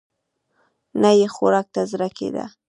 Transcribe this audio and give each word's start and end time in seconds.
نه 1.01 1.09
يې 1.19 1.27
خوراک 1.35 1.67
ته 1.75 1.81
زړه 1.91 2.07
کېده. 2.17 2.45